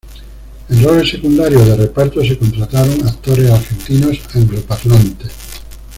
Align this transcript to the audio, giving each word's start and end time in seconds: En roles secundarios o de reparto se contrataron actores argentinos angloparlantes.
En 0.67 0.83
roles 0.83 1.11
secundarios 1.11 1.61
o 1.61 1.65
de 1.65 1.75
reparto 1.77 2.23
se 2.25 2.35
contrataron 2.35 3.07
actores 3.07 3.51
argentinos 3.51 4.19
angloparlantes. 4.33 5.29